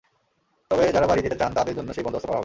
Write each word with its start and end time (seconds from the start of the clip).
তবে 0.71 0.83
যারা 0.95 1.07
বাড়ি 1.07 1.21
যেতে 1.21 1.37
চান, 1.37 1.51
তাঁদের 1.53 1.75
জন্য 1.75 1.89
সেই 1.93 2.03
বন্দোবস্ত 2.03 2.25
করা 2.25 2.35
হবে। 2.35 2.39